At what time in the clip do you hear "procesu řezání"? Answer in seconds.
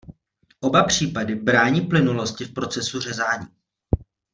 2.53-3.47